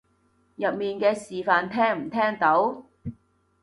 [0.55, 2.85] 入面嘅示範聽唔聽到？